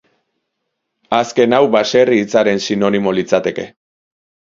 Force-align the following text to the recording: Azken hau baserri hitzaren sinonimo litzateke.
Azken 1.17 1.53
hau 1.57 1.67
baserri 1.75 2.17
hitzaren 2.21 2.63
sinonimo 2.69 3.13
litzateke. 3.19 3.67